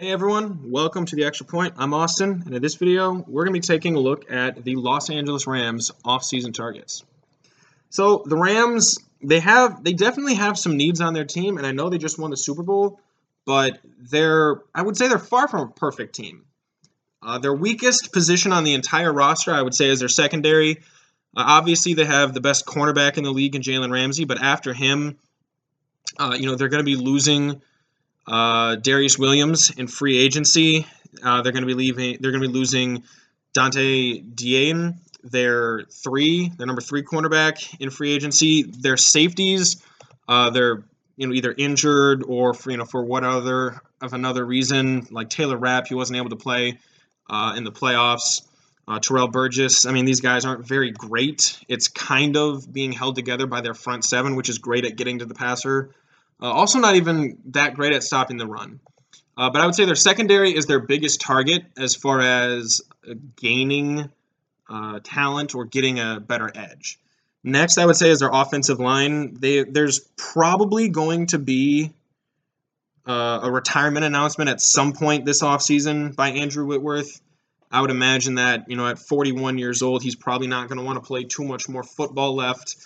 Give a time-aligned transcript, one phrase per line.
[0.00, 1.74] Hey everyone, welcome to the Extra Point.
[1.76, 4.76] I'm Austin, and in this video, we're going to be taking a look at the
[4.76, 7.02] Los Angeles Rams off-season targets.
[7.90, 11.72] So the Rams, they have, they definitely have some needs on their team, and I
[11.72, 13.00] know they just won the Super Bowl,
[13.44, 16.44] but they're, I would say they're far from a perfect team.
[17.20, 20.76] Uh, their weakest position on the entire roster, I would say, is their secondary.
[21.36, 24.72] Uh, obviously, they have the best cornerback in the league in Jalen Ramsey, but after
[24.72, 25.18] him,
[26.20, 27.60] uh, you know, they're going to be losing
[28.28, 30.86] uh, Darious Williams in free agency.
[31.22, 32.18] Uh, they're going to be leaving.
[32.20, 33.02] They're going to be losing
[33.56, 38.62] Donte Deayon, their three, their number three cornerback in free agency.
[38.62, 39.82] Their safeties,
[40.28, 40.84] uh, they're
[41.16, 45.06] you know either injured or for you know for what other of another reason.
[45.10, 46.78] Like Taylor Rapp, he wasn't able to play
[47.30, 48.42] uh, in the playoffs.
[48.86, 49.84] Uh, Terrell Burgess.
[49.84, 51.58] I mean, these guys aren't very great.
[51.68, 55.18] It's kind of being held together by their front seven, which is great at getting
[55.18, 55.90] to the passer.
[56.40, 58.80] Uh, also, not even that great at stopping the run.
[59.36, 63.14] Uh, but I would say their secondary is their biggest target as far as uh,
[63.36, 64.10] gaining
[64.68, 66.98] uh, talent or getting a better edge.
[67.44, 69.34] Next, I would say is their offensive line.
[69.34, 71.92] They, there's probably going to be
[73.06, 77.20] uh, a retirement announcement at some point this offseason by Andrew Whitworth.
[77.70, 80.84] I would imagine that, you know, at 41 years old, he's probably not going to
[80.84, 82.76] want to play too much more football left.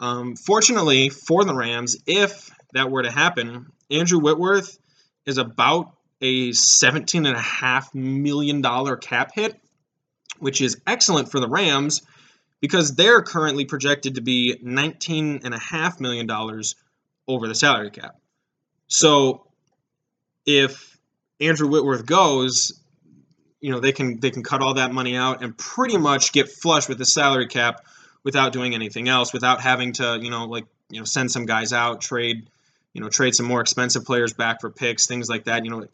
[0.00, 4.78] Um, fortunately for the Rams, if that were to happen, Andrew Whitworth
[5.26, 8.62] is about a $17.5 million
[8.98, 9.60] cap hit,
[10.38, 12.02] which is excellent for the Rams
[12.60, 16.30] because they're currently projected to be $19.5 million
[17.28, 18.16] over the salary cap.
[18.86, 19.46] So
[20.46, 20.96] if
[21.40, 22.80] Andrew Whitworth goes,
[23.60, 26.48] you know, they can they can cut all that money out and pretty much get
[26.48, 27.84] flush with the salary cap
[28.24, 31.72] without doing anything else, without having to, you know, like, you know, send some guys
[31.72, 32.48] out, trade
[32.92, 35.64] you know, trade some more expensive players back for picks, things like that.
[35.64, 35.86] You know,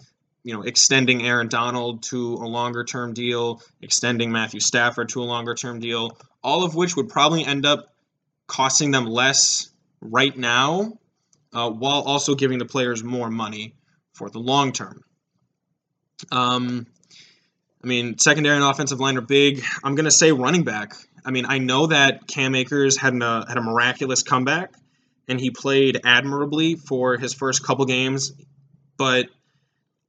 [0.42, 5.24] you know, extending Aaron Donald to a longer term deal, extending Matthew Stafford to a
[5.24, 7.94] longer term deal, all of which would probably end up
[8.46, 10.98] costing them less right now,
[11.52, 13.74] uh, while also giving the players more money
[14.12, 15.04] for the long term.
[16.32, 16.86] Um,
[17.82, 19.62] I mean, secondary and offensive line are big.
[19.84, 20.94] I'm going to say running back.
[21.24, 24.72] I mean, I know that Cam Akers had, an, uh, had a miraculous comeback
[25.28, 28.32] and he played admirably for his first couple games.
[28.96, 29.28] But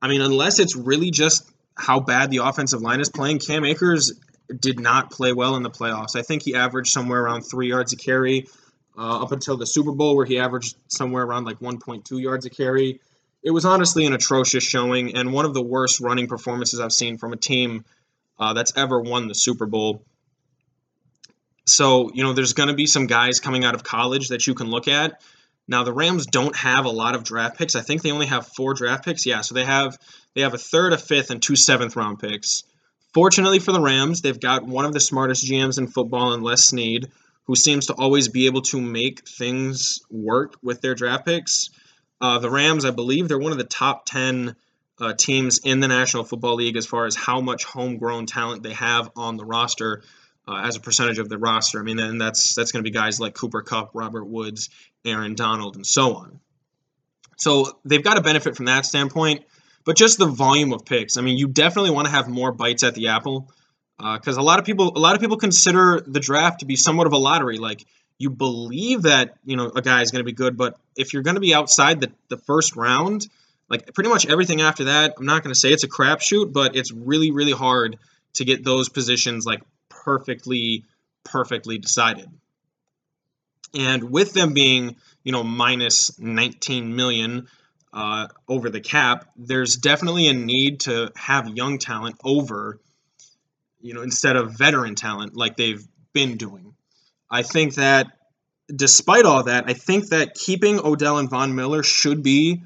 [0.02, 4.14] I mean, unless it's really just how bad the offensive line is playing, Cam Akers
[4.58, 6.16] did not play well in the playoffs.
[6.16, 8.48] I think he averaged somewhere around three yards a carry
[8.98, 12.50] uh, up until the Super Bowl, where he averaged somewhere around like 1.2 yards a
[12.50, 13.00] carry.
[13.44, 17.18] It was honestly an atrocious showing and one of the worst running performances I've seen
[17.18, 17.86] from a team
[18.38, 20.04] uh, that's ever won the Super Bowl.
[21.72, 24.54] So, you know, there's going to be some guys coming out of college that you
[24.54, 25.22] can look at.
[25.68, 27.76] Now, the Rams don't have a lot of draft picks.
[27.76, 29.26] I think they only have four draft picks.
[29.26, 29.98] Yeah, so they have
[30.34, 32.64] they have a third, a fifth, and two seventh round picks.
[33.14, 36.66] Fortunately for the Rams, they've got one of the smartest GMs in football in Les
[36.66, 37.12] Snead,
[37.46, 41.70] who seems to always be able to make things work with their draft picks.
[42.22, 44.56] Uh, the Rams, I believe, they're one of the top 10
[45.00, 48.74] uh, teams in the National Football League as far as how much homegrown talent they
[48.74, 50.04] have on the roster
[50.50, 51.80] uh, as a percentage of the roster.
[51.80, 54.70] I mean, and that's that's going to be guys like Cooper Kupp, Robert Woods,
[55.06, 56.40] Aaron Donald, and so on.
[57.38, 59.46] So they've got to benefit from that standpoint.
[59.86, 61.18] But just the volume of picks.
[61.18, 63.50] I mean, you definitely want to have more bites at the apple
[63.98, 66.76] because uh, a lot of people a lot of people consider the draft to be
[66.76, 67.58] somewhat of a lottery.
[67.58, 67.86] Like
[68.18, 71.24] you believe that you know a guy is going to be good, but if you're
[71.24, 73.28] going to be outside the, the first round,
[73.70, 76.76] like pretty much everything after that, I'm not going to say it's a crapshoot, but
[76.76, 77.98] it's really really hard
[78.34, 79.62] to get those positions like
[80.04, 80.86] perfectly,
[81.24, 82.30] perfectly decided.
[83.74, 87.48] And with them being, you know, minus 19 million
[87.94, 92.80] uh, over the cap, there's definitely a need to have young talent over,
[93.80, 96.74] you know, instead of veteran talent like they've been doing.
[97.30, 98.08] I think that
[98.74, 102.64] despite all that, I think that keeping Odell and Von Miller should be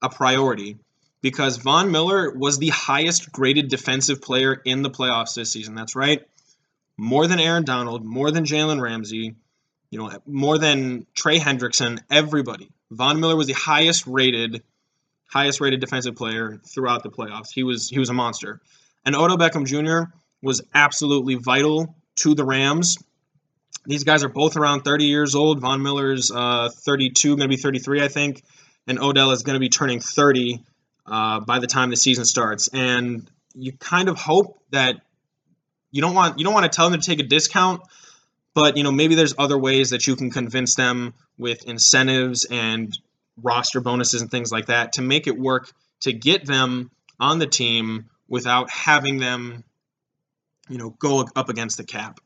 [0.00, 0.78] a priority
[1.20, 5.74] because Von Miller was the highest graded defensive player in the playoffs this season.
[5.74, 6.26] That's right
[7.00, 9.34] more than Aaron Donald, more than Jalen Ramsey,
[9.88, 12.68] you know, more than Trey Hendrickson, everybody.
[12.90, 14.62] Von Miller was the highest rated,
[15.24, 17.50] highest rated defensive player throughout the playoffs.
[17.54, 18.60] He was he was a monster.
[19.02, 20.12] And Odell Beckham Jr.
[20.42, 22.98] was absolutely vital to the Rams.
[23.86, 25.58] These guys are both around 30 years old.
[25.58, 28.42] Von Miller's uh, 32, going to be 33, I think,
[28.86, 30.62] and Odell is going to be turning 30
[31.06, 32.68] uh, by the time the season starts.
[32.74, 35.00] And you kind of hope that
[35.90, 37.82] you don't want you don't want to tell them to take a discount,
[38.54, 42.98] but you know maybe there's other ways that you can convince them with incentives and
[43.42, 47.46] roster bonuses and things like that to make it work to get them on the
[47.46, 49.64] team without having them,
[50.68, 52.20] you know, go up against the cap.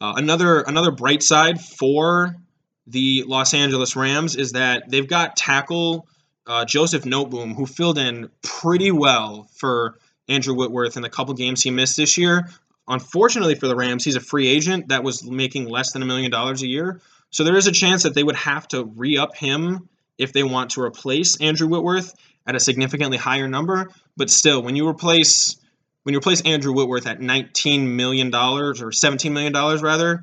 [0.00, 2.36] Uh, another another bright side for
[2.86, 6.06] the Los Angeles Rams is that they've got tackle
[6.46, 9.98] uh, Joseph Noteboom, who filled in pretty well for
[10.28, 12.48] Andrew Whitworth in the couple games he missed this year.
[12.86, 16.30] Unfortunately for the Rams, he's a free agent that was making less than a million
[16.30, 17.00] dollars a year.
[17.30, 19.88] So there is a chance that they would have to re up him
[20.18, 22.14] if they want to replace Andrew Whitworth
[22.46, 23.90] at a significantly higher number.
[24.16, 25.56] But still, when you replace
[26.02, 30.22] when you replace Andrew Whitworth at $19 million or $17 million rather,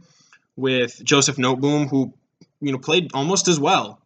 [0.55, 2.13] with Joseph Noteboom, who
[2.59, 3.99] you know played almost as well.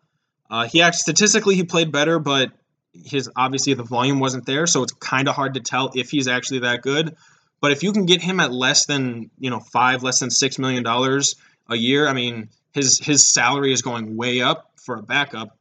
[0.50, 2.52] Uh, he actually statistically he played better, but
[2.94, 6.28] his obviously the volume wasn't there, so it's kind of hard to tell if he's
[6.28, 7.16] actually that good.
[7.62, 10.60] But if you can get him at less than you know five, less than six
[10.60, 11.36] million dollars
[11.68, 15.58] a year, I mean his his salary is going way up for a backup,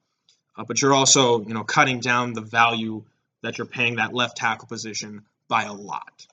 [0.56, 3.05] uh, but you're also you know cutting down the value
[3.43, 6.26] that you're paying that left tackle position by a lot.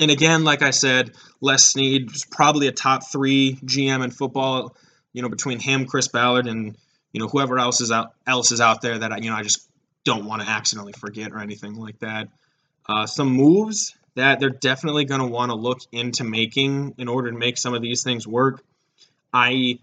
[0.00, 4.76] And again, like I said, Les Snead is probably a top three GM in football.
[5.12, 6.76] You know, between him, Chris Ballard, and
[7.12, 9.42] you know whoever else is out else is out there that I, you know I
[9.42, 9.68] just
[10.04, 12.28] don't want to accidentally forget or anything like that.
[12.88, 17.30] Uh, some moves that they're definitely going to want to look into making in order
[17.30, 18.62] to make some of these things work.
[19.32, 19.78] I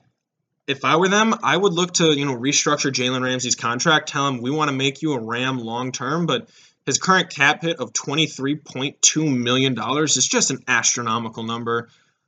[0.67, 4.09] if I were them, I would look to you know restructure Jalen Ramsey's contract.
[4.09, 6.49] Tell him we want to make you a Ram long term, but
[6.85, 11.43] his current cap hit of twenty three point two million dollars is just an astronomical
[11.43, 11.87] number.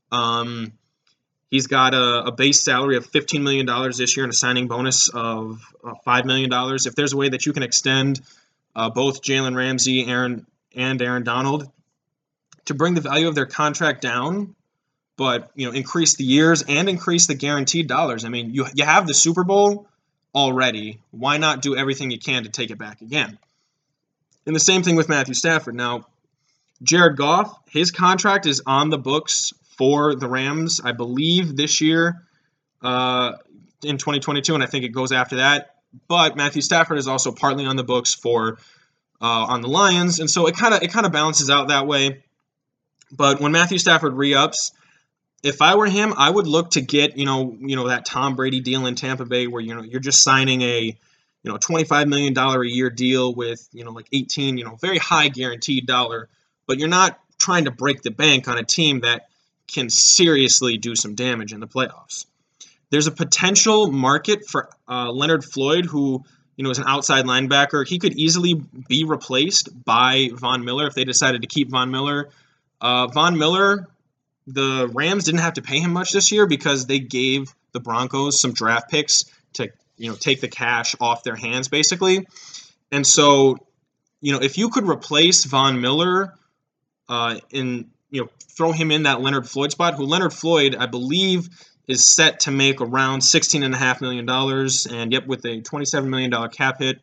[0.09, 0.71] Um,
[1.51, 4.69] he's got a, a, base salary of fifteen million dollars this year and a signing
[4.69, 6.85] bonus of uh, five million dollars.
[6.85, 8.21] If there's a way that you can extend
[8.73, 11.69] uh, both Jalen Ramsey, Aaron, and Aaron Donald
[12.67, 14.55] to bring the value of their contract down
[15.17, 18.23] but you know increase the years and increase the guaranteed dollars.
[18.23, 19.87] I mean, you you have the Super Bowl
[20.33, 20.99] already.
[21.11, 23.37] Why not do everything you can to take it back again?
[24.45, 25.75] And the same thing with Matthew Stafford.
[25.75, 26.05] Now,
[26.81, 32.21] Jared Goff, his contract is on the books for the Rams, I believe, this year
[32.81, 33.33] uh,
[33.83, 35.75] in 2022, and I think it goes after that.
[36.07, 38.59] But Matthew Stafford is also partly on the books for
[39.19, 41.87] uh, on the Lions, and so it kind of it kind of balances out that
[41.87, 42.23] way.
[43.11, 44.71] But when Matthew Stafford re-ups,
[45.43, 48.35] if I were him, I would look to get you know you know that Tom
[48.35, 50.81] Brady deal in Tampa Bay where you know you're just signing a
[51.43, 54.75] you know 25 million dollar a year deal with you know like 18 you know
[54.75, 56.27] very high guaranteed dollar,
[56.65, 59.27] but you're not trying to break the bank on a team that
[59.71, 62.25] can seriously do some damage in the playoffs.
[62.89, 66.23] There's a potential market for uh, Leonard Floyd, who
[66.55, 67.87] you know is an outside linebacker.
[67.87, 68.55] He could easily
[68.87, 72.29] be replaced by Von Miller if they decided to keep Von Miller.
[72.79, 73.87] Uh, Von Miller
[74.47, 78.39] the Rams didn't have to pay him much this year because they gave the Broncos
[78.39, 82.25] some draft picks to you know take the cash off their hands basically.
[82.91, 83.57] And so,
[84.21, 86.33] you know, if you could replace Von Miller
[87.09, 90.85] uh, in you know throw him in that Leonard Floyd spot, who Leonard Floyd I
[90.85, 91.49] believe
[91.87, 95.61] is set to make around sixteen and a half million dollars, and yep, with a
[95.61, 97.01] twenty-seven million dollar cap hit,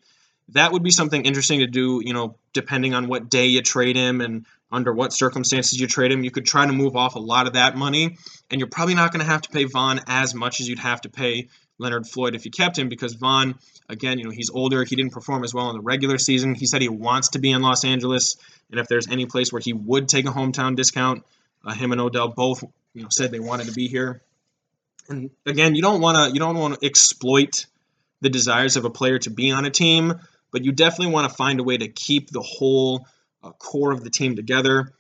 [0.51, 2.01] that would be something interesting to do.
[2.05, 6.11] You know, depending on what day you trade him and under what circumstances you trade
[6.11, 6.25] him.
[6.25, 8.17] You could try to move off a lot of that money,
[8.51, 11.01] and you're probably not going to have to pay Von as much as you'd have
[11.03, 11.49] to pay
[11.79, 13.55] Leonard Floyd if you kept him because Von,
[13.89, 14.85] again, you know, he's older.
[14.85, 16.55] He didn't perform as well in the regular season.
[16.55, 18.37] He said he wants to be in Los Angeles,
[18.71, 21.25] and if there's any place where he would take a hometown discount,
[21.65, 22.63] uh, him and Odell both,
[22.95, 24.23] you know, said they wanted to be here.
[25.09, 27.67] And again, you don't want to you don't want to exploit
[28.21, 30.15] the desires of a player to be on a team,
[30.55, 33.09] but you definitely want to find a way to keep the whole
[33.43, 34.93] uh, core of the team together.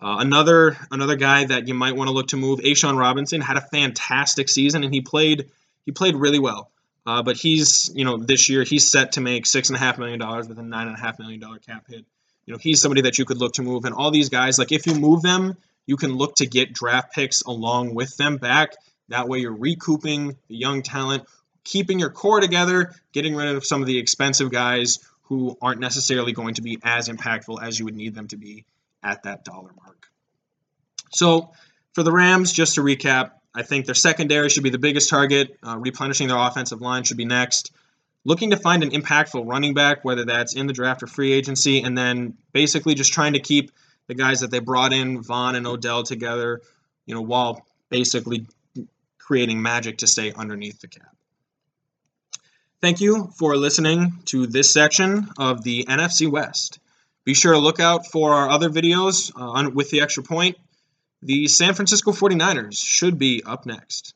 [0.00, 3.56] Uh, another another guy that you might want to look to move, A'Shawn Robinson, had
[3.56, 5.50] a fantastic season and he played
[5.86, 6.70] he played really well.
[7.06, 9.96] Uh, but he's you know this year he's set to make six and a half
[9.98, 12.04] million dollars with a nine and a half million dollar cap hit.
[12.44, 14.72] You know he's somebody that you could look to move, and all these guys like
[14.72, 18.74] if you move them, you can look to get draft picks along with them back.
[19.08, 21.24] That way you're recouping the young talent,
[21.68, 26.32] keeping your core together, getting rid of some of the expensive guys who aren't necessarily
[26.32, 28.64] going to be as impactful as you would need them to be
[29.02, 30.08] at that dollar mark.
[31.10, 31.52] So,
[31.92, 35.58] for the Rams, just to recap, I think their secondary should be the biggest target.
[35.62, 37.70] Uh, replenishing their offensive line should be next.
[38.24, 41.82] Looking to find an impactful running back, whether that's in the draft or free agency,
[41.82, 43.72] and then basically just trying to keep
[44.06, 46.62] the guys that they brought in, Von and Odell, together,
[47.04, 48.46] you know, while basically
[49.18, 51.17] creating magic to stay underneath the cap.
[52.80, 56.78] Thank you for listening to this section of the NFC West.
[57.24, 60.56] Be sure to look out for our other videos uh, on, with the extra point.
[61.20, 64.14] The San Francisco 49ers should be up next.